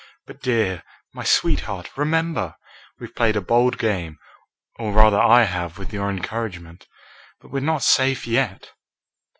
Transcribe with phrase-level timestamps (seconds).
[0.25, 0.81] But, dear
[1.13, 2.55] my sweetheart remember!
[2.99, 4.17] We've played a bold game,
[4.79, 6.87] or rather I have with your encouragement,
[7.39, 8.71] but we're not safe yet."